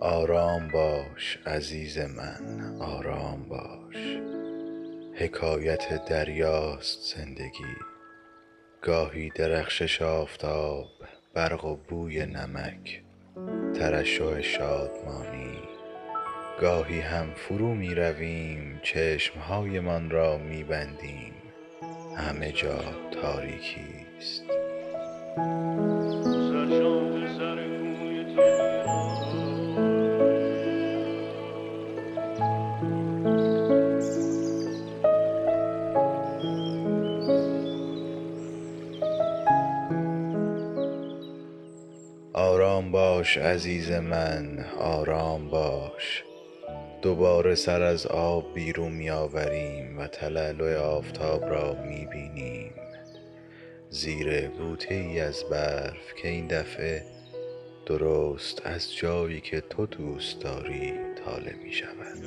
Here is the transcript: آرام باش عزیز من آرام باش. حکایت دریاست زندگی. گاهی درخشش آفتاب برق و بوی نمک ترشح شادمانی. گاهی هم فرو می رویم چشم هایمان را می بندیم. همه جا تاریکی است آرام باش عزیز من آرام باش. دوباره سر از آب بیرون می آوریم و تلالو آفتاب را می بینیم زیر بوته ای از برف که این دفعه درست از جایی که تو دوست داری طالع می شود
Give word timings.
آرام 0.00 0.68
باش 0.68 1.38
عزیز 1.46 1.98
من 1.98 2.76
آرام 2.80 3.48
باش. 3.48 3.96
حکایت 5.14 6.04
دریاست 6.04 7.16
زندگی. 7.16 7.76
گاهی 8.82 9.30
درخشش 9.34 10.02
آفتاب 10.02 10.86
برق 11.34 11.64
و 11.64 11.76
بوی 11.76 12.26
نمک 12.26 13.02
ترشح 13.74 14.40
شادمانی. 14.40 15.58
گاهی 16.60 17.00
هم 17.00 17.34
فرو 17.34 17.74
می 17.74 17.94
رویم 17.94 18.80
چشم 18.82 19.40
هایمان 19.40 20.10
را 20.10 20.38
می 20.38 20.64
بندیم. 20.64 21.34
همه 22.16 22.52
جا 22.52 22.80
تاریکی 23.22 24.06
است 24.18 24.44
آرام 42.40 42.92
باش 42.92 43.38
عزیز 43.38 43.90
من 43.90 44.64
آرام 44.78 45.48
باش. 45.48 46.24
دوباره 47.02 47.54
سر 47.54 47.82
از 47.82 48.06
آب 48.06 48.54
بیرون 48.54 48.92
می 48.92 49.10
آوریم 49.10 49.98
و 49.98 50.06
تلالو 50.06 50.78
آفتاب 50.78 51.44
را 51.44 51.74
می 51.74 52.06
بینیم 52.06 52.72
زیر 53.90 54.48
بوته 54.48 54.94
ای 54.94 55.20
از 55.20 55.44
برف 55.50 56.14
که 56.22 56.28
این 56.28 56.46
دفعه 56.46 57.02
درست 57.86 58.66
از 58.66 58.96
جایی 58.96 59.40
که 59.40 59.60
تو 59.60 59.86
دوست 59.86 60.40
داری 60.40 60.92
طالع 61.24 61.54
می 61.64 61.72
شود 61.72 62.18